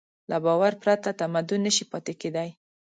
[0.29, 2.49] له باور پرته تمدن نهشي پاتې کېدی.